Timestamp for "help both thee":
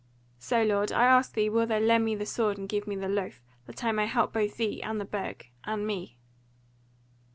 4.07-4.81